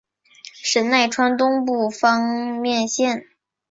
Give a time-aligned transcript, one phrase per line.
[0.55, 2.23] 神奈川东部方
[2.59, 3.27] 面线。